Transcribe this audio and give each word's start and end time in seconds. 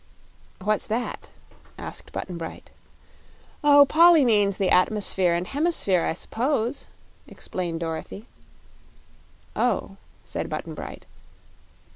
"What's 0.59 0.87
that?" 0.87 1.29
asked 1.77 2.11
Button 2.11 2.35
Bright. 2.35 2.71
"Oh, 3.63 3.85
Polly 3.85 4.25
means 4.25 4.57
the 4.57 4.71
atmosphere 4.71 5.35
and 5.35 5.45
hemisphere, 5.45 6.05
I 6.05 6.13
s'pose," 6.15 6.87
explained 7.27 7.81
Dorothy. 7.81 8.25
"Oh," 9.55 9.97
said 10.25 10.49
Button 10.49 10.73
Bright. 10.73 11.05